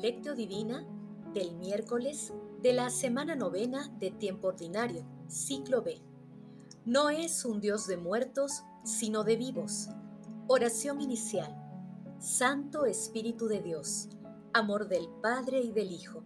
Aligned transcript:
Lectio 0.00 0.34
Divina 0.34 0.86
del 1.34 1.52
miércoles 1.56 2.32
de 2.62 2.72
la 2.72 2.88
semana 2.88 3.34
novena 3.34 3.94
de 3.98 4.10
tiempo 4.10 4.48
ordinario, 4.48 5.04
ciclo 5.28 5.82
B. 5.82 6.00
No 6.86 7.10
es 7.10 7.44
un 7.44 7.60
Dios 7.60 7.86
de 7.86 7.98
muertos, 7.98 8.62
sino 8.82 9.24
de 9.24 9.36
vivos. 9.36 9.90
Oración 10.48 11.02
inicial. 11.02 11.54
Santo 12.18 12.86
Espíritu 12.86 13.46
de 13.46 13.60
Dios, 13.60 14.08
amor 14.54 14.88
del 14.88 15.06
Padre 15.20 15.60
y 15.60 15.70
del 15.70 15.92
Hijo, 15.92 16.24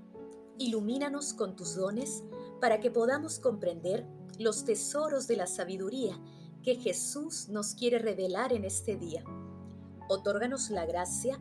ilumínanos 0.56 1.34
con 1.34 1.56
tus 1.56 1.74
dones 1.74 2.22
para 2.60 2.78
que 2.78 2.92
podamos 2.92 3.40
comprender 3.40 4.06
los 4.38 4.64
tesoros 4.64 5.26
de 5.26 5.34
la 5.34 5.48
sabiduría 5.48 6.16
que 6.62 6.76
Jesús 6.76 7.48
nos 7.48 7.74
quiere 7.74 7.98
revelar 7.98 8.52
en 8.52 8.64
este 8.64 8.96
día. 8.96 9.24
Otórganos 10.08 10.70
la 10.70 10.86
gracia 10.86 11.40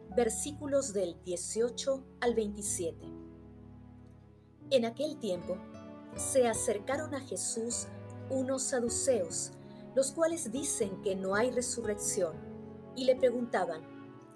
versículos 0.15 0.93
del 0.93 1.15
18 1.23 2.03
al 2.19 2.35
27. 2.35 3.05
En 4.71 4.85
aquel 4.85 5.17
tiempo 5.19 5.57
se 6.15 6.47
acercaron 6.47 7.15
a 7.15 7.21
Jesús 7.21 7.87
unos 8.29 8.63
saduceos, 8.63 9.51
los 9.95 10.11
cuales 10.11 10.51
dicen 10.51 11.01
que 11.01 11.15
no 11.15 11.35
hay 11.35 11.51
resurrección, 11.51 12.35
y 12.95 13.05
le 13.05 13.15
preguntaban, 13.15 13.81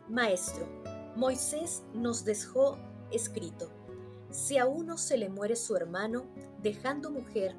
Maestro, 0.09 0.65
Moisés 1.15 1.83
nos 1.93 2.23
dejó 2.23 2.77
escrito, 3.11 3.69
si 4.29 4.57
a 4.57 4.65
uno 4.65 4.97
se 4.97 5.17
le 5.17 5.29
muere 5.29 5.55
su 5.55 5.75
hermano, 5.75 6.25
dejando 6.61 7.11
mujer, 7.11 7.55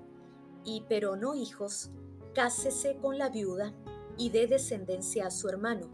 y 0.65 0.85
pero 0.89 1.17
no 1.17 1.35
hijos, 1.35 1.91
cásese 2.35 2.97
con 2.97 3.19
la 3.19 3.29
viuda 3.29 3.73
y 4.19 4.31
dé 4.31 4.47
descendencia 4.47 5.27
a 5.27 5.31
su 5.31 5.49
hermano. 5.49 5.89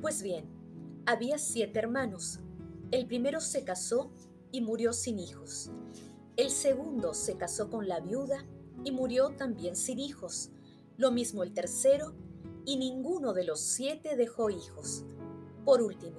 Pues 0.00 0.22
bien, 0.22 0.51
había 1.06 1.38
siete 1.38 1.78
hermanos. 1.78 2.40
El 2.90 3.06
primero 3.06 3.40
se 3.40 3.64
casó 3.64 4.12
y 4.52 4.60
murió 4.60 4.92
sin 4.92 5.18
hijos. 5.18 5.70
El 6.36 6.50
segundo 6.50 7.14
se 7.14 7.36
casó 7.36 7.70
con 7.70 7.88
la 7.88 8.00
viuda 8.00 8.46
y 8.84 8.92
murió 8.92 9.30
también 9.30 9.76
sin 9.76 9.98
hijos. 9.98 10.50
Lo 10.96 11.10
mismo 11.10 11.42
el 11.42 11.52
tercero, 11.52 12.14
y 12.64 12.76
ninguno 12.76 13.32
de 13.32 13.44
los 13.44 13.60
siete 13.60 14.16
dejó 14.16 14.48
hijos. 14.48 15.04
Por 15.64 15.82
último, 15.82 16.18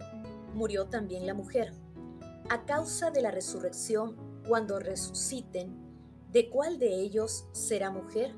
murió 0.54 0.88
también 0.88 1.26
la 1.26 1.34
mujer. 1.34 1.74
A 2.50 2.66
causa 2.66 3.12
de 3.12 3.22
la 3.22 3.32
resurrección, 3.32 4.18
cuando 4.48 4.80
resuciten, 4.80 5.74
¿de 6.32 6.50
cuál 6.50 6.80
de 6.80 6.96
ellos 6.96 7.46
será 7.54 7.92
mujer? 7.92 8.36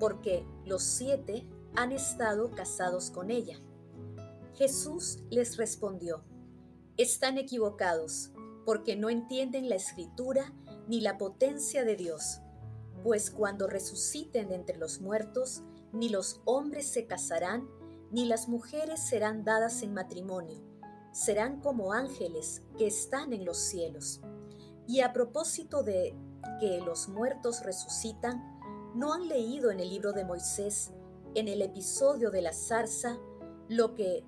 Porque 0.00 0.46
los 0.64 0.82
siete 0.82 1.46
han 1.74 1.92
estado 1.92 2.50
casados 2.52 3.10
con 3.10 3.30
ella. 3.30 3.60
Jesús 4.56 5.18
les 5.28 5.58
respondió, 5.58 6.24
están 6.96 7.36
equivocados 7.36 8.32
porque 8.64 8.96
no 8.96 9.10
entienden 9.10 9.68
la 9.68 9.74
escritura 9.74 10.54
ni 10.88 11.02
la 11.02 11.18
potencia 11.18 11.84
de 11.84 11.94
Dios, 11.94 12.40
pues 13.02 13.30
cuando 13.30 13.66
resuciten 13.66 14.52
entre 14.52 14.78
los 14.78 15.02
muertos, 15.02 15.62
ni 15.92 16.08
los 16.08 16.40
hombres 16.46 16.86
se 16.86 17.06
casarán, 17.06 17.68
ni 18.10 18.24
las 18.24 18.48
mujeres 18.48 19.00
serán 19.00 19.44
dadas 19.44 19.82
en 19.82 19.92
matrimonio, 19.92 20.62
serán 21.12 21.60
como 21.60 21.92
ángeles 21.92 22.62
que 22.78 22.86
están 22.86 23.34
en 23.34 23.44
los 23.44 23.58
cielos. 23.58 24.22
Y 24.88 25.00
a 25.00 25.12
propósito 25.12 25.82
de 25.82 26.16
que 26.60 26.80
los 26.80 27.08
muertos 27.08 27.62
resucitan, 27.62 28.42
¿no 28.94 29.12
han 29.12 29.28
leído 29.28 29.70
en 29.70 29.80
el 29.80 29.90
libro 29.90 30.14
de 30.14 30.24
Moisés, 30.24 30.92
en 31.34 31.48
el 31.48 31.60
episodio 31.60 32.30
de 32.30 32.40
la 32.40 32.54
zarza, 32.54 33.18
lo 33.68 33.94
que 33.94 34.24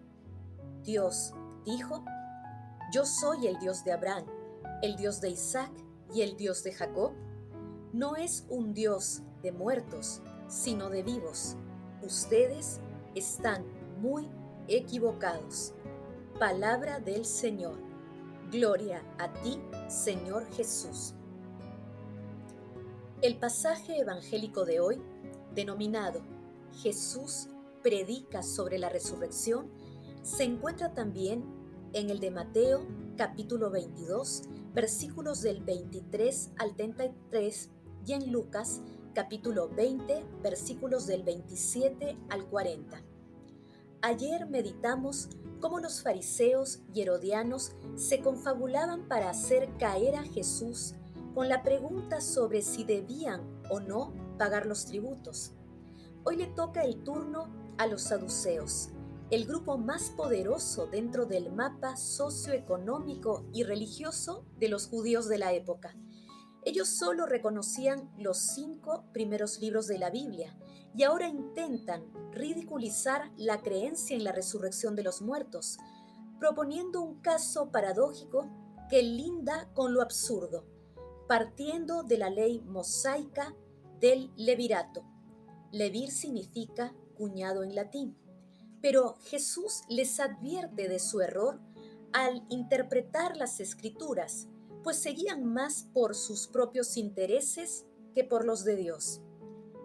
Dios 0.89 1.35
dijo, 1.67 2.03
yo 2.95 3.05
soy 3.05 3.47
el 3.47 3.59
Dios 3.59 3.85
de 3.85 3.93
Abraham, 3.93 4.25
el 4.81 4.97
Dios 4.97 5.21
de 5.21 5.29
Isaac 5.29 5.71
y 6.15 6.23
el 6.23 6.35
Dios 6.39 6.65
de 6.65 6.73
Jacob, 6.73 7.13
no 7.93 8.17
es 8.17 8.47
un 8.49 8.73
Dios 8.73 9.21
de 9.43 9.53
muertos, 9.53 10.23
sino 10.47 10.89
de 10.89 11.03
vivos. 11.03 11.57
Ustedes 12.01 12.81
están 13.15 13.67
muy 14.01 14.31
equivocados. 14.67 15.75
Palabra 16.39 17.01
del 17.01 17.27
Señor. 17.27 17.77
Gloria 18.51 19.03
a 19.19 19.31
ti, 19.43 19.61
Señor 19.89 20.51
Jesús. 20.53 21.13
El 23.21 23.37
pasaje 23.37 23.99
evangélico 23.99 24.65
de 24.65 24.81
hoy, 24.81 25.03
denominado 25.55 26.23
Jesús 26.81 27.49
predica 27.83 28.43
sobre 28.43 28.79
la 28.79 28.89
resurrección, 28.89 29.71
se 30.29 30.45
encuentra 30.45 30.93
también 30.93 31.43
en 31.95 32.11
el 32.11 32.21
de 32.21 32.31
Mateo 32.31 32.87
capítulo 33.17 33.71
22, 33.71 34.43
versículos 34.75 35.41
del 35.41 35.65
23 35.65 36.51
al 36.59 36.77
33 36.77 37.71
y 38.07 38.13
en 38.13 38.31
Lucas 38.31 38.83
capítulo 39.15 39.71
20, 39.71 40.23
versículos 40.43 41.07
del 41.07 41.23
27 41.23 42.19
al 42.29 42.45
40. 42.45 43.03
Ayer 44.03 44.47
meditamos 44.47 45.31
cómo 45.61 45.81
los 45.81 46.03
fariseos 46.03 46.81
y 46.93 47.01
herodianos 47.01 47.73
se 47.97 48.21
confabulaban 48.21 49.09
para 49.09 49.31
hacer 49.31 49.71
caer 49.79 50.15
a 50.15 50.23
Jesús 50.25 50.95
con 51.35 51.49
la 51.49 51.63
pregunta 51.63 52.21
sobre 52.21 52.61
si 52.61 52.85
debían 52.85 53.41
o 53.71 53.81
no 53.81 54.13
pagar 54.37 54.67
los 54.67 54.85
tributos. 54.85 55.53
Hoy 56.25 56.37
le 56.37 56.49
toca 56.49 56.83
el 56.83 57.03
turno 57.03 57.49
a 57.79 57.87
los 57.87 58.03
saduceos, 58.03 58.91
el 59.31 59.45
grupo 59.45 59.77
más 59.77 60.11
poderoso 60.11 60.87
dentro 60.87 61.27
del 61.27 61.53
mapa 61.53 61.97
socioeconómico 61.97 63.45
y 63.53 63.63
religioso 63.63 64.47
de 64.57 64.69
los 64.69 64.87
judíos 64.87 65.29
de 65.29 65.37
la 65.37 65.53
época. 65.53 65.95
Ellos 66.65 66.89
solo 66.89 67.27
reconocían 67.27 68.11
los 68.17 68.39
cinco 68.39 69.05
primeros 69.13 69.61
libros 69.61 69.87
de 69.87 69.99
la 69.99 70.09
Biblia 70.09 70.59
y 70.97 71.03
ahora 71.03 71.29
intentan 71.29 72.05
ridiculizar 72.33 73.31
la 73.37 73.61
creencia 73.61 74.17
en 74.17 74.25
la 74.25 74.33
resurrección 74.33 74.97
de 74.97 75.03
los 75.03 75.21
muertos, 75.21 75.77
proponiendo 76.39 77.03
un 77.03 77.21
caso 77.21 77.71
paradójico 77.71 78.49
que 78.89 79.03
linda 79.03 79.69
con 79.75 79.93
lo 79.93 80.01
absurdo, 80.01 80.65
partiendo 81.27 82.03
de 82.03 82.17
la 82.17 82.31
ley 82.31 82.63
mosaica 82.63 83.55
del 84.01 84.33
levirato. 84.37 85.05
Levir 85.71 86.11
significa 86.13 86.95
cuñado 87.15 87.63
en 87.63 87.75
latín 87.75 88.17
pero 88.81 89.17
Jesús 89.25 89.83
les 89.89 90.21
advierte 90.21 90.89
de 90.89 90.99
su 90.99 91.21
error 91.21 91.61
al 92.13 92.45
interpretar 92.49 93.37
las 93.37 93.61
escrituras, 93.61 94.49
pues 94.83 94.99
seguían 94.99 95.45
más 95.45 95.89
por 95.93 96.15
sus 96.15 96.47
propios 96.49 96.97
intereses 96.97 97.85
que 98.15 98.25
por 98.25 98.45
los 98.45 98.65
de 98.65 98.77
Dios. 98.77 99.21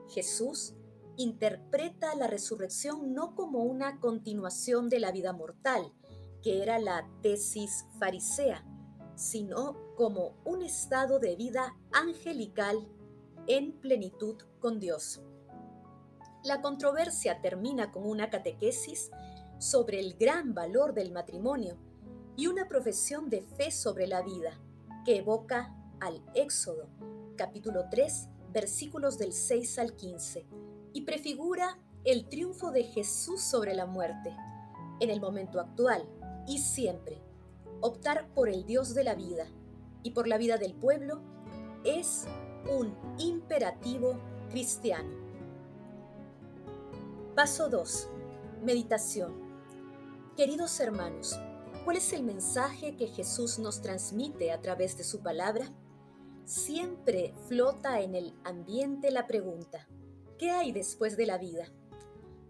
Jesús 0.10 0.76
interpreta 1.18 2.16
la 2.16 2.28
resurrección 2.28 3.14
no 3.14 3.36
como 3.36 3.64
una 3.64 4.00
continuación 4.00 4.90
de 4.90 5.00
la 5.00 5.12
vida 5.12 5.34
mortal, 5.34 5.94
que 6.42 6.62
era 6.62 6.80
la 6.80 7.10
tesis 7.22 7.86
farisea, 8.00 8.66
sino 9.16 9.96
como 9.96 10.36
un 10.44 10.64
estado 10.64 11.20
de 11.20 11.36
vida 11.36 11.76
angelical 11.92 12.88
en 13.48 13.80
plenitud 13.80 14.36
con 14.60 14.80
Dios. 14.80 15.22
La 16.44 16.62
controversia 16.62 17.40
termina 17.42 17.90
con 17.90 18.06
una 18.06 18.30
catequesis 18.30 19.12
sobre 19.60 20.02
el 20.02 20.16
gran 20.16 20.54
valor 20.54 20.94
del 20.94 21.14
matrimonio 21.14 21.78
y 22.36 22.48
una 22.48 22.68
profesión 22.68 23.30
de 23.30 23.42
fe 23.42 23.72
sobre 23.72 24.08
la 24.08 24.22
vida 24.22 24.60
que 25.06 25.20
evoca 25.20 25.74
al 26.02 26.22
Éxodo, 26.36 26.90
capítulo 27.38 27.86
3, 27.90 28.28
versículos 28.52 29.18
del 29.18 29.32
6 29.32 29.80
al 29.80 29.96
15, 29.96 30.46
y 30.92 31.04
prefigura 31.04 31.80
el 32.04 32.28
triunfo 32.28 32.72
de 32.72 32.84
Jesús 32.84 33.42
sobre 33.42 33.74
la 33.74 33.86
muerte, 33.86 34.36
en 35.00 35.10
el 35.10 35.22
momento 35.22 35.62
actual 35.62 36.06
y 36.46 36.58
siempre. 36.58 37.22
Optar 37.80 38.28
por 38.34 38.50
el 38.50 38.66
Dios 38.66 38.94
de 38.94 39.06
la 39.06 39.16
vida 39.16 39.48
y 40.04 40.12
por 40.12 40.28
la 40.28 40.38
vida 40.38 40.58
del 40.58 40.74
pueblo 40.74 41.22
es 41.86 42.26
un 42.70 42.94
imperativo 43.18 44.20
cristiano. 44.50 45.23
Paso 47.36 47.68
2. 47.68 48.10
Meditación. 48.62 49.34
Queridos 50.38 50.80
hermanos, 50.80 51.40
¿cuál 51.84 51.98
es 51.98 52.14
el 52.14 52.22
mensaje 52.22 52.96
que 52.96 53.08
Jesús 53.08 53.58
nos 53.58 53.82
transmite 53.82 54.52
a 54.52 54.62
través 54.62 55.00
de 55.00 55.04
su 55.04 55.24
palabra? 55.24 55.74
Siempre 56.46 57.34
flota 57.48 58.02
en 58.02 58.14
el 58.14 58.36
ambiente 58.44 59.10
la 59.10 59.26
pregunta, 59.26 59.88
¿qué 60.38 60.52
hay 60.52 60.72
después 60.72 61.18
de 61.18 61.26
la 61.26 61.40
vida? 61.40 61.66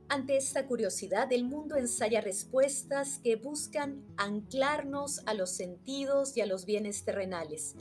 Ante 0.09 0.35
esta 0.35 0.67
curiosidad, 0.67 1.31
el 1.31 1.45
mundo 1.45 1.77
ensaya 1.77 2.19
respuestas 2.19 3.19
que 3.19 3.37
buscan 3.37 4.03
anclarnos 4.17 5.21
a 5.25 5.33
los 5.33 5.51
sentidos 5.51 6.35
y 6.35 6.41
a 6.41 6.45
los 6.45 6.65
bienes 6.65 7.05
terrenales. 7.05 7.75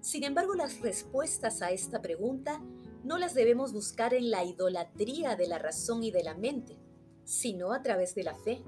Sin 0.00 0.24
embargo, 0.24 0.54
las 0.54 0.80
respuestas 0.80 1.60
a 1.60 1.70
esta 1.72 2.00
pregunta 2.00 2.62
no 3.06 3.18
las 3.18 3.34
debemos 3.34 3.72
buscar 3.72 4.14
en 4.14 4.30
la 4.30 4.44
idolatría 4.44 5.36
de 5.36 5.46
la 5.46 5.58
razón 5.58 6.02
y 6.02 6.10
de 6.10 6.24
la 6.24 6.34
mente, 6.34 6.76
sino 7.22 7.72
a 7.72 7.80
través 7.80 8.16
de 8.16 8.24
la 8.24 8.34
fe. 8.34 8.64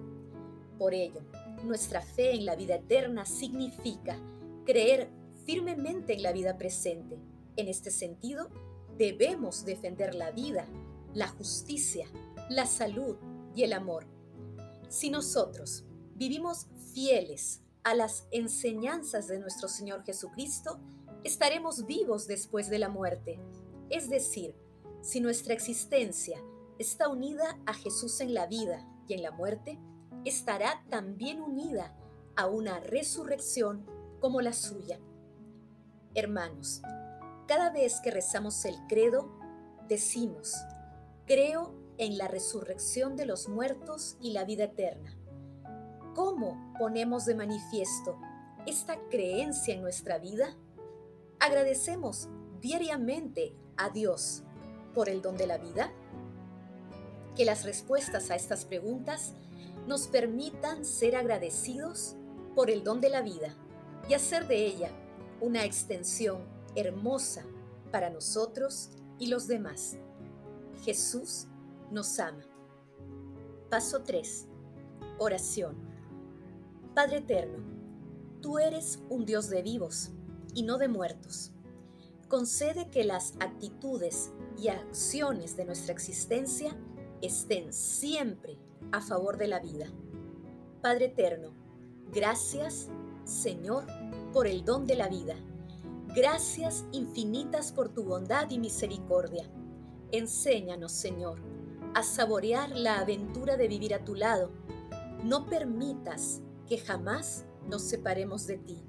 Por 0.78 0.94
ello, 0.94 1.22
nuestra 1.64 2.02
fe 2.02 2.36
en 2.36 2.44
la 2.44 2.54
vida 2.54 2.76
eterna 2.76 3.26
significa 3.26 4.16
creer 4.64 5.10
firmemente 5.44 6.12
en 6.12 6.22
la 6.22 6.30
vida 6.30 6.56
presente. 6.56 7.18
En 7.56 7.66
este 7.66 7.90
sentido, 7.90 8.48
debemos 8.96 9.64
defender 9.64 10.14
la 10.14 10.30
vida, 10.30 10.68
la 11.14 11.26
justicia, 11.26 12.06
la 12.48 12.66
salud 12.66 13.16
y 13.56 13.64
el 13.64 13.72
amor. 13.72 14.06
Si 14.88 15.10
nosotros 15.10 15.84
vivimos 16.14 16.68
fieles 16.94 17.62
a 17.82 17.96
las 17.96 18.28
enseñanzas 18.30 19.26
de 19.26 19.40
nuestro 19.40 19.68
Señor 19.68 20.04
Jesucristo, 20.04 20.78
estaremos 21.24 21.86
vivos 21.86 22.28
después 22.28 22.70
de 22.70 22.78
la 22.78 22.88
muerte. 22.88 23.40
Es 23.90 24.10
decir, 24.10 24.54
si 25.00 25.20
nuestra 25.20 25.54
existencia 25.54 26.42
está 26.78 27.08
unida 27.08 27.58
a 27.66 27.74
Jesús 27.74 28.20
en 28.20 28.34
la 28.34 28.46
vida 28.46 28.86
y 29.06 29.14
en 29.14 29.22
la 29.22 29.30
muerte, 29.30 29.78
estará 30.24 30.84
también 30.90 31.40
unida 31.40 31.96
a 32.36 32.46
una 32.46 32.80
resurrección 32.80 33.86
como 34.20 34.40
la 34.40 34.52
suya. 34.52 35.00
Hermanos, 36.14 36.82
cada 37.46 37.70
vez 37.70 38.00
que 38.00 38.10
rezamos 38.10 38.64
el 38.64 38.76
credo, 38.88 39.30
decimos, 39.88 40.54
creo 41.26 41.74
en 41.96 42.18
la 42.18 42.28
resurrección 42.28 43.16
de 43.16 43.26
los 43.26 43.48
muertos 43.48 44.16
y 44.20 44.32
la 44.32 44.44
vida 44.44 44.64
eterna. 44.64 45.16
¿Cómo 46.14 46.74
ponemos 46.78 47.24
de 47.26 47.34
manifiesto 47.34 48.18
esta 48.66 48.98
creencia 49.08 49.74
en 49.74 49.82
nuestra 49.82 50.18
vida? 50.18 50.56
Agradecemos 51.40 52.28
diariamente 52.60 53.54
a 53.78 53.88
Dios 53.90 54.42
por 54.94 55.08
el 55.08 55.22
don 55.22 55.36
de 55.36 55.46
la 55.46 55.56
vida. 55.56 55.92
Que 57.36 57.44
las 57.44 57.64
respuestas 57.64 58.30
a 58.30 58.36
estas 58.36 58.64
preguntas 58.64 59.32
nos 59.86 60.08
permitan 60.08 60.84
ser 60.84 61.16
agradecidos 61.16 62.16
por 62.54 62.70
el 62.70 62.84
don 62.84 63.00
de 63.00 63.08
la 63.08 63.22
vida 63.22 63.54
y 64.08 64.14
hacer 64.14 64.46
de 64.46 64.66
ella 64.66 64.90
una 65.40 65.64
extensión 65.64 66.42
hermosa 66.74 67.44
para 67.90 68.10
nosotros 68.10 68.90
y 69.18 69.28
los 69.28 69.46
demás. 69.46 69.96
Jesús 70.84 71.46
nos 71.90 72.18
ama. 72.18 72.44
Paso 73.70 74.02
3. 74.02 74.46
Oración. 75.18 75.76
Padre 76.94 77.18
Eterno, 77.18 77.58
tú 78.40 78.58
eres 78.58 79.00
un 79.08 79.24
Dios 79.24 79.48
de 79.48 79.62
vivos 79.62 80.10
y 80.54 80.62
no 80.62 80.78
de 80.78 80.88
muertos. 80.88 81.52
Concede 82.28 82.90
que 82.90 83.04
las 83.04 83.34
actitudes 83.40 84.32
y 84.58 84.68
acciones 84.68 85.56
de 85.56 85.64
nuestra 85.64 85.92
existencia 85.94 86.76
estén 87.22 87.72
siempre 87.72 88.58
a 88.92 89.00
favor 89.00 89.38
de 89.38 89.48
la 89.48 89.60
vida. 89.60 89.86
Padre 90.82 91.06
Eterno, 91.06 91.54
gracias, 92.12 92.90
Señor, 93.24 93.86
por 94.32 94.46
el 94.46 94.62
don 94.64 94.86
de 94.86 94.96
la 94.96 95.08
vida. 95.08 95.36
Gracias 96.14 96.84
infinitas 96.92 97.72
por 97.72 97.88
tu 97.88 98.04
bondad 98.04 98.50
y 98.50 98.58
misericordia. 98.58 99.50
Enséñanos, 100.12 100.92
Señor, 100.92 101.40
a 101.94 102.02
saborear 102.02 102.70
la 102.70 103.00
aventura 103.00 103.56
de 103.56 103.68
vivir 103.68 103.94
a 103.94 104.04
tu 104.04 104.14
lado. 104.14 104.50
No 105.24 105.46
permitas 105.46 106.42
que 106.66 106.76
jamás 106.76 107.46
nos 107.66 107.82
separemos 107.82 108.46
de 108.46 108.58
ti. 108.58 108.82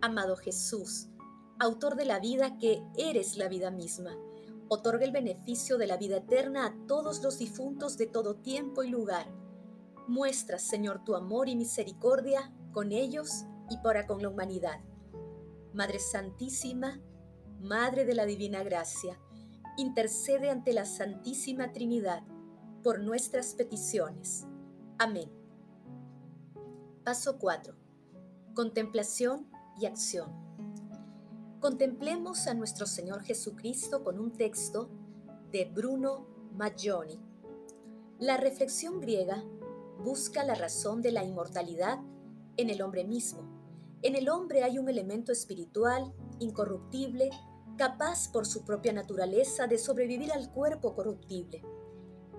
Amado 0.00 0.36
Jesús, 0.36 1.08
autor 1.60 1.94
de 1.94 2.06
la 2.06 2.18
vida 2.18 2.56
que 2.56 2.82
eres 2.96 3.36
la 3.36 3.46
vida 3.46 3.70
misma, 3.70 4.16
otorga 4.68 5.04
el 5.04 5.12
beneficio 5.12 5.76
de 5.76 5.86
la 5.86 5.98
vida 5.98 6.16
eterna 6.16 6.66
a 6.66 6.86
todos 6.86 7.22
los 7.22 7.36
difuntos 7.36 7.98
de 7.98 8.06
todo 8.06 8.36
tiempo 8.36 8.82
y 8.82 8.88
lugar. 8.88 9.26
Muestra, 10.08 10.58
Señor, 10.58 11.04
tu 11.04 11.14
amor 11.14 11.50
y 11.50 11.56
misericordia 11.56 12.50
con 12.72 12.92
ellos 12.92 13.44
y 13.68 13.76
para 13.76 14.06
con 14.06 14.22
la 14.22 14.30
humanidad. 14.30 14.80
Madre 15.74 15.98
Santísima, 15.98 16.98
Madre 17.60 18.06
de 18.06 18.14
la 18.14 18.24
Divina 18.24 18.62
Gracia, 18.62 19.20
intercede 19.76 20.48
ante 20.48 20.72
la 20.72 20.86
Santísima 20.86 21.72
Trinidad 21.72 22.22
por 22.82 23.00
nuestras 23.00 23.54
peticiones. 23.54 24.46
Amén. 24.98 25.30
Paso 27.04 27.38
4. 27.38 27.74
Contemplación 28.54 29.50
y 29.78 29.84
acción. 29.84 30.49
Contemplemos 31.60 32.46
a 32.46 32.54
nuestro 32.54 32.86
Señor 32.86 33.22
Jesucristo 33.22 34.02
con 34.02 34.18
un 34.18 34.32
texto 34.32 34.88
de 35.52 35.66
Bruno 35.66 36.26
Maggioni. 36.54 37.20
La 38.18 38.38
reflexión 38.38 38.98
griega 38.98 39.44
busca 40.02 40.42
la 40.42 40.54
razón 40.54 41.02
de 41.02 41.12
la 41.12 41.22
inmortalidad 41.22 41.98
en 42.56 42.70
el 42.70 42.80
hombre 42.80 43.04
mismo. 43.04 43.42
En 44.00 44.16
el 44.16 44.30
hombre 44.30 44.62
hay 44.62 44.78
un 44.78 44.88
elemento 44.88 45.32
espiritual, 45.32 46.14
incorruptible, 46.38 47.28
capaz 47.76 48.32
por 48.32 48.46
su 48.46 48.64
propia 48.64 48.94
naturaleza 48.94 49.66
de 49.66 49.76
sobrevivir 49.76 50.32
al 50.32 50.50
cuerpo 50.50 50.94
corruptible. 50.94 51.62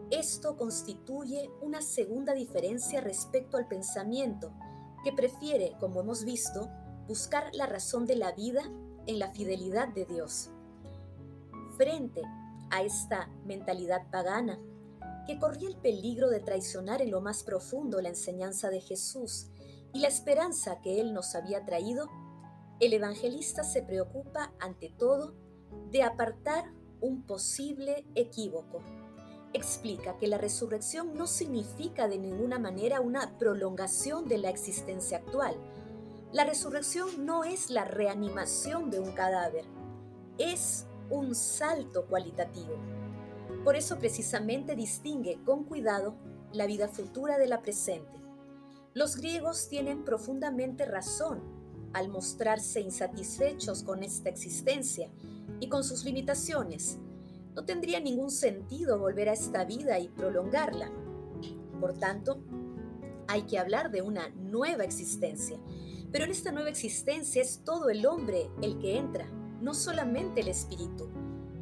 Esto 0.10 0.58
constituye 0.58 1.52
una 1.62 1.84
segunda 1.84 2.34
diferencia 2.34 3.02
respecto 3.02 3.58
al 3.58 3.68
pensamiento, 3.68 4.52
que 5.04 5.14
prefiere, 5.14 5.74
como 5.80 6.00
hemos 6.00 6.26
visto, 6.26 6.72
buscar 7.08 7.54
la 7.54 7.68
razón 7.68 8.08
de 8.08 8.16
la 8.16 8.32
vida 8.32 8.64
en 9.08 9.20
la 9.20 9.32
fidelidad 9.32 9.88
de 9.90 10.06
Dios. 10.06 10.50
Frente 11.78 12.22
a 12.70 12.84
esta 12.84 13.30
mentalidad 13.46 14.10
pagana, 14.12 14.60
que 15.28 15.40
corría 15.40 15.70
el 15.70 15.78
peligro 15.78 16.30
de 16.30 16.40
traicionar 16.40 17.02
en 17.02 17.12
lo 17.12 17.22
más 17.22 17.44
profundo 17.44 18.02
la 18.02 18.10
enseñanza 18.10 18.70
de 18.70 18.82
Jesús 18.82 19.48
y 19.94 20.00
la 20.00 20.08
esperanza 20.08 20.80
que 20.82 21.00
Él 21.00 21.14
nos 21.14 21.36
había 21.36 21.66
traído, 21.66 22.08
el 22.80 22.94
evangelista 22.94 23.64
se 23.64 23.84
preocupa 23.84 24.54
ante 24.60 24.90
todo 24.90 25.36
de 25.92 26.04
apartar 26.04 26.66
un 27.00 27.24
posible 27.24 28.06
equívoco. 28.16 28.82
Explica 29.54 30.18
que 30.18 30.28
la 30.28 30.38
resurrección 30.38 31.14
no 31.16 31.28
significa 31.28 32.08
de 32.08 32.18
ninguna 32.18 32.58
manera 32.58 33.02
una 33.02 33.38
prolongación 33.38 34.28
de 34.28 34.38
la 34.38 34.50
existencia 34.50 35.18
actual. 35.18 35.56
La 36.34 36.46
resurrección 36.46 37.26
no 37.26 37.44
es 37.44 37.70
la 37.70 37.84
reanimación 37.84 38.90
de 38.90 39.02
un 39.02 39.12
cadáver, 39.12 39.66
es 40.38 40.86
un 41.10 41.36
salto 41.36 42.06
cualitativo. 42.06 42.78
Por 43.66 43.76
eso 43.76 44.00
precisamente 44.00 44.78
distingue 44.78 45.44
con 45.44 45.66
cuidado 45.66 46.16
la 46.54 46.68
vida 46.68 46.88
futura 46.88 47.38
de 47.38 47.48
la 47.48 47.62
presente. 47.62 48.18
Los 48.94 49.18
griegos 49.18 49.68
tienen 49.68 50.06
profundamente 50.06 50.86
razón 50.86 51.42
al 51.92 52.08
mostrarse 52.08 52.80
insatisfechos 52.80 53.84
con 53.84 54.02
esta 54.02 54.30
existencia 54.30 55.10
y 55.60 55.68
con 55.68 55.84
sus 55.84 56.06
limitaciones. 56.06 56.98
No 57.56 57.66
tendría 57.66 58.00
ningún 58.00 58.32
sentido 58.32 58.98
volver 58.98 59.28
a 59.28 59.34
esta 59.34 59.66
vida 59.66 60.00
y 60.00 60.08
prolongarla. 60.08 60.94
Por 61.82 62.00
tanto, 62.00 62.42
hay 63.28 63.44
que 63.44 63.60
hablar 63.60 63.92
de 63.92 64.02
una 64.02 64.30
nueva 64.30 64.86
existencia. 64.86 65.60
Pero 66.12 66.26
en 66.26 66.32
esta 66.32 66.52
nueva 66.52 66.70
existencia 66.70 67.42
es 67.42 67.64
todo 67.64 67.90
el 67.90 68.06
hombre 68.06 68.50
el 68.62 68.80
que 68.80 68.98
entra, 68.98 69.28
no 69.62 69.74
solamente 69.74 70.42
el 70.42 70.50
espíritu. 70.50 71.10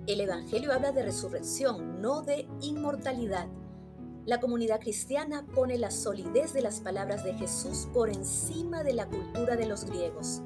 El 0.08 0.22
Evangelio 0.22 0.74
habla 0.74 0.92
de 0.92 1.04
resurrección, 1.04 2.02
no 2.02 2.24
de 2.24 2.48
inmortalidad. 2.62 3.48
La 4.26 4.40
comunidad 4.40 4.80
cristiana 4.80 5.46
pone 5.54 5.78
la 5.78 5.92
solidez 5.92 6.54
de 6.54 6.62
las 6.62 6.82
palabras 6.82 7.24
de 7.24 7.36
Jesús 7.36 7.88
por 7.94 8.10
encima 8.10 8.84
de 8.84 8.94
la 8.94 9.08
cultura 9.08 9.56
de 9.56 9.68
los 9.68 9.86
griegos. 9.86 10.42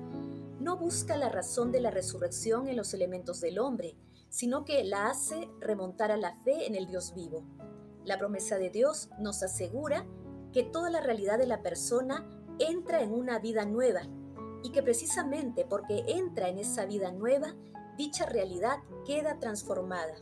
No 0.60 0.78
busca 0.78 1.16
la 1.18 1.30
razón 1.30 1.72
de 1.72 1.82
la 1.82 1.92
resurrección 1.92 2.68
en 2.68 2.76
los 2.76 2.94
elementos 2.94 3.40
del 3.40 3.60
hombre, 3.60 3.96
sino 4.30 4.66
que 4.66 4.84
la 4.84 5.08
hace 5.08 5.50
remontar 5.60 6.12
a 6.12 6.18
la 6.18 6.36
fe 6.44 6.68
en 6.68 6.76
el 6.76 6.88
Dios 6.88 7.14
vivo. 7.14 7.46
La 8.04 8.18
promesa 8.18 8.58
de 8.58 8.70
Dios 8.70 9.10
nos 9.20 9.44
asegura 9.44 10.06
que 10.52 10.64
toda 10.64 10.90
la 10.90 11.02
realidad 11.02 11.38
de 11.38 11.48
la 11.48 11.62
persona 11.62 12.26
entra 12.60 13.02
en 13.02 13.14
una 13.14 13.40
vida 13.40 13.66
nueva 13.66 14.02
y 14.64 14.72
que 14.72 14.82
precisamente 14.82 15.66
porque 15.66 16.04
entra 16.08 16.50
en 16.50 16.58
esa 16.58 16.86
vida 16.86 17.12
nueva, 17.12 17.56
dicha 17.98 18.26
realidad 18.26 18.80
queda 19.06 19.40
transformada. 19.40 20.16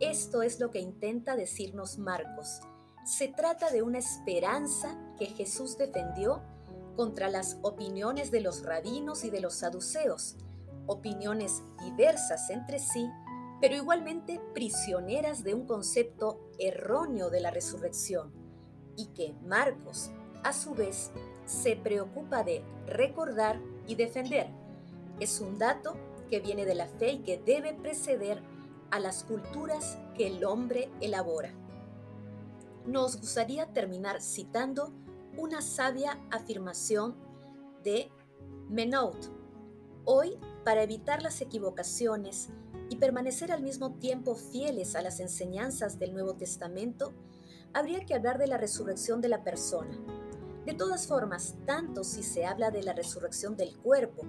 Esto 0.00 0.42
es 0.42 0.58
lo 0.58 0.70
que 0.70 0.80
intenta 0.80 1.36
decirnos 1.36 1.98
Marcos. 1.98 2.60
Se 3.04 3.28
trata 3.28 3.70
de 3.70 3.82
una 3.82 3.98
esperanza 3.98 4.98
que 5.18 5.26
Jesús 5.26 5.76
defendió 5.76 6.42
contra 6.96 7.28
las 7.28 7.58
opiniones 7.62 8.30
de 8.30 8.40
los 8.40 8.64
rabinos 8.64 9.24
y 9.24 9.30
de 9.30 9.40
los 9.40 9.54
saduceos, 9.54 10.36
opiniones 10.86 11.62
diversas 11.84 12.50
entre 12.50 12.78
sí, 12.78 13.08
pero 13.60 13.76
igualmente 13.76 14.40
prisioneras 14.54 15.44
de 15.44 15.54
un 15.54 15.66
concepto 15.66 16.50
erróneo 16.58 17.30
de 17.30 17.40
la 17.40 17.50
resurrección, 17.50 18.32
y 18.96 19.06
que 19.14 19.34
Marcos, 19.44 20.10
a 20.42 20.52
su 20.52 20.74
vez, 20.74 21.12
se 21.46 21.76
preocupa 21.76 22.44
de 22.44 22.62
recordar 22.86 23.60
y 23.86 23.94
defender. 23.94 24.48
Es 25.20 25.40
un 25.40 25.58
dato 25.58 25.94
que 26.30 26.40
viene 26.40 26.64
de 26.64 26.74
la 26.74 26.86
fe 26.86 27.12
y 27.12 27.18
que 27.18 27.38
debe 27.38 27.74
preceder 27.74 28.42
a 28.90 29.00
las 29.00 29.24
culturas 29.24 29.98
que 30.16 30.26
el 30.26 30.44
hombre 30.44 30.90
elabora. 31.00 31.52
Nos 32.86 33.20
gustaría 33.20 33.66
terminar 33.72 34.20
citando 34.20 34.92
una 35.36 35.62
sabia 35.62 36.18
afirmación 36.30 37.14
de 37.84 38.10
Menout. 38.68 39.16
Hoy, 40.04 40.38
para 40.64 40.82
evitar 40.82 41.22
las 41.22 41.40
equivocaciones 41.40 42.48
y 42.90 42.96
permanecer 42.96 43.52
al 43.52 43.62
mismo 43.62 43.94
tiempo 43.94 44.34
fieles 44.34 44.96
a 44.96 45.02
las 45.02 45.20
enseñanzas 45.20 45.98
del 45.98 46.12
Nuevo 46.12 46.34
Testamento, 46.34 47.12
habría 47.72 48.04
que 48.04 48.14
hablar 48.14 48.38
de 48.38 48.46
la 48.46 48.58
resurrección 48.58 49.20
de 49.20 49.28
la 49.28 49.44
persona. 49.44 49.96
De 50.66 50.74
todas 50.74 51.08
formas, 51.08 51.56
tanto 51.66 52.04
si 52.04 52.22
se 52.22 52.46
habla 52.46 52.70
de 52.70 52.82
la 52.82 52.92
resurrección 52.92 53.56
del 53.56 53.76
cuerpo 53.76 54.22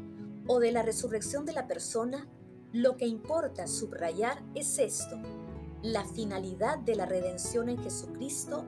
o 0.48 0.60
de 0.60 0.72
la 0.72 0.82
resurrección 0.82 1.46
de 1.46 1.54
la 1.54 1.68
persona, 1.68 2.28
lo 2.72 2.98
que 2.98 3.06
importa 3.06 3.68
subrayar 3.68 4.44
es 4.56 4.80
esto. 4.80 5.22
La 5.84 6.06
finalidad 6.06 6.80
de 6.80 6.96
la 6.96 7.06
redención 7.06 7.70
en 7.70 7.78
Jesucristo 7.78 8.66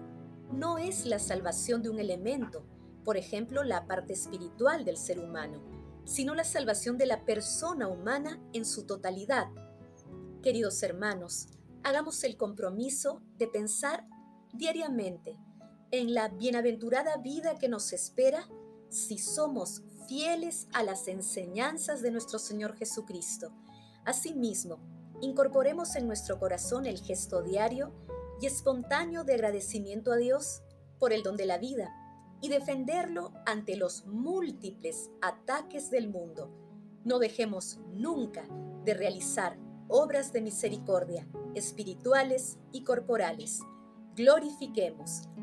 no 0.51 0.77
es 0.77 1.05
la 1.07 1.17
salvación 1.17 1.81
de 1.81 1.89
un 1.89 1.99
elemento, 1.99 2.63
por 3.03 3.17
ejemplo, 3.17 3.63
la 3.63 3.87
parte 3.87 4.13
espiritual 4.13 4.85
del 4.85 4.97
ser 4.97 5.19
humano, 5.19 5.59
sino 6.05 6.35
la 6.35 6.43
salvación 6.43 6.99
de 6.99 7.07
la 7.07 7.25
persona 7.25 7.87
humana 7.87 8.39
en 8.53 8.63
su 8.63 8.85
totalidad. 8.85 9.47
Queridos 10.43 10.83
hermanos, 10.83 11.47
hagamos 11.83 12.23
el 12.23 12.37
compromiso 12.37 13.23
de 13.37 13.47
pensar 13.47 14.07
diariamente 14.53 15.35
en 15.91 16.13
la 16.13 16.29
bienaventurada 16.29 17.17
vida 17.17 17.57
que 17.57 17.69
nos 17.69 17.93
espera 17.93 18.47
si 18.89 19.17
somos 19.17 19.83
fieles 20.07 20.67
a 20.73 20.83
las 20.83 21.07
enseñanzas 21.07 22.01
de 22.01 22.11
nuestro 22.11 22.39
Señor 22.39 22.75
Jesucristo. 22.75 23.51
Asimismo, 24.05 24.79
incorporemos 25.21 25.95
en 25.95 26.07
nuestro 26.07 26.39
corazón 26.39 26.85
el 26.85 26.99
gesto 26.99 27.41
diario 27.41 27.91
y 28.41 28.45
espontáneo 28.45 29.23
de 29.23 29.33
agradecimiento 29.33 30.11
a 30.11 30.17
Dios 30.17 30.61
por 30.99 31.13
el 31.13 31.23
don 31.23 31.37
de 31.37 31.45
la 31.45 31.57
vida 31.57 31.93
y 32.41 32.49
defenderlo 32.49 33.33
ante 33.45 33.75
los 33.75 34.05
múltiples 34.05 35.09
ataques 35.21 35.89
del 35.89 36.09
mundo. 36.09 36.51
No 37.03 37.19
dejemos 37.19 37.79
nunca 37.93 38.47
de 38.83 38.93
realizar 38.93 39.57
obras 39.87 40.33
de 40.33 40.41
misericordia 40.41 41.27
espirituales 41.55 42.57
y 42.71 42.83
corporales. 42.83 43.61
Glorifiquemos 44.15 45.29